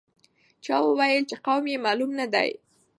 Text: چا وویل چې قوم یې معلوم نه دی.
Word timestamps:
چا 0.63 0.75
وویل 0.85 1.23
چې 1.29 1.35
قوم 1.45 1.63
یې 1.71 1.77
معلوم 1.85 2.11
نه 2.19 2.25
دی. 2.33 2.49